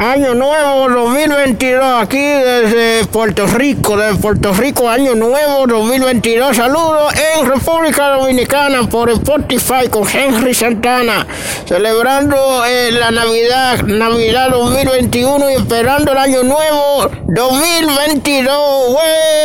[0.00, 6.56] Año Nuevo 2022, aquí desde Puerto Rico, de Puerto Rico, Año Nuevo 2022.
[6.56, 11.26] Saludos en República Dominicana por Spotify con Henry Santana,
[11.66, 18.90] celebrando eh, la Navidad, Navidad 2021 y esperando el Año Nuevo 2022.
[18.90, 19.37] ¡Wey!